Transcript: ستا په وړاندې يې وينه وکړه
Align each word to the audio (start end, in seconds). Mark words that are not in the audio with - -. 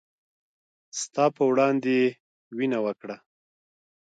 ستا 1.01 1.25
په 1.35 1.43
وړاندې 1.49 1.89
يې 2.01 2.07
وينه 2.57 2.79
وکړه 2.85 3.17